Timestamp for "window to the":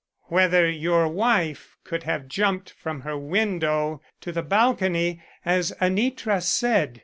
3.15-4.41